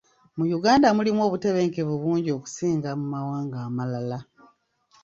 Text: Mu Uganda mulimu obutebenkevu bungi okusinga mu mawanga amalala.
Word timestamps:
Mu 0.37 0.45
Uganda 0.57 0.87
mulimu 0.97 1.21
obutebenkevu 1.27 1.93
bungi 2.03 2.29
okusinga 2.37 2.89
mu 2.99 3.05
mawanga 3.13 3.57
amalala. 3.67 4.19